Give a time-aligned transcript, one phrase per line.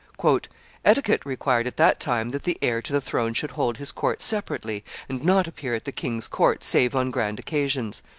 [0.83, 4.19] "Etiquette required at that time that the heir to the throne should hold his court
[4.19, 8.01] separately, and not appear at the king's court save on grand occasions.